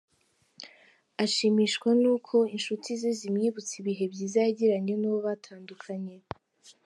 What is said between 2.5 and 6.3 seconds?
inshuti ze zimwibutsa ibihe byiza yagiranye n'uwo batandukanye.